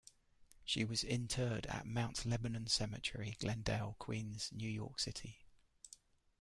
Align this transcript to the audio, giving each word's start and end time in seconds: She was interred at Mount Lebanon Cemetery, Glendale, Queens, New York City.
She 0.65 0.83
was 0.83 1.03
interred 1.03 1.67
at 1.67 1.85
Mount 1.85 2.25
Lebanon 2.25 2.65
Cemetery, 2.65 3.37
Glendale, 3.39 3.95
Queens, 3.99 4.49
New 4.51 4.67
York 4.67 4.99
City. 4.99 5.45